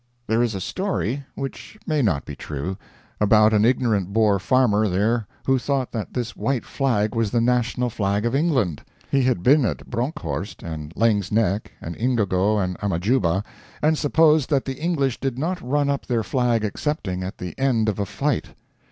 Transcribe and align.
There 0.25 0.41
is 0.41 0.55
a 0.55 0.59
story, 0.59 1.25
which 1.35 1.77
may 1.85 2.01
not 2.01 2.25
be 2.25 2.35
true, 2.35 2.75
about 3.19 3.53
an 3.53 3.63
ignorant 3.63 4.11
Boer 4.11 4.39
farmer 4.39 4.89
there 4.89 5.27
who 5.45 5.59
thought 5.59 5.91
that 5.91 6.15
this 6.15 6.35
white 6.35 6.65
flag 6.65 7.13
was 7.13 7.29
the 7.29 7.39
national 7.39 7.91
flag 7.91 8.25
of 8.25 8.33
England. 8.33 8.81
He 9.11 9.21
had 9.21 9.43
been 9.43 9.63
at 9.63 9.87
Bronkhorst, 9.91 10.63
and 10.63 10.91
Laing's 10.95 11.31
Nek, 11.31 11.73
and 11.81 11.95
Ingogo 11.95 12.57
and 12.57 12.79
Amajuba, 12.79 13.43
and 13.79 13.95
supposed 13.95 14.49
that 14.49 14.65
the 14.65 14.79
English 14.81 15.19
did 15.19 15.37
not 15.37 15.61
run 15.61 15.87
up 15.87 16.07
their 16.07 16.23
flag 16.23 16.65
excepting 16.65 17.21
at 17.21 17.37
the 17.37 17.53
end 17.59 17.87
of 17.87 17.99
a 17.99 18.05
fight. 18.07 18.55